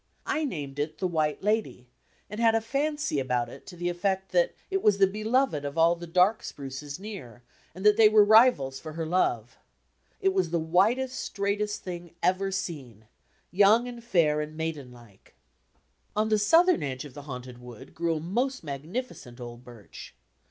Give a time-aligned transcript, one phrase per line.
[0.25, 1.87] I named it "The White Lady,"
[2.27, 5.77] and had a fancy about it to the effea that it was the beloved of
[5.77, 7.43] all the dark spruces near,
[7.75, 9.57] and that they were rivals for her love.
[10.19, 13.05] It was '"'„,..,Google the whitest straightest thing ever seen,
[13.51, 15.35] young and fair and maiden like.
[16.15, 20.15] On the southern edge of the Haunted Wood grew a most magnificent old birch.